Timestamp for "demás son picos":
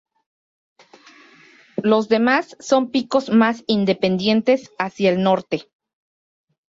2.09-3.29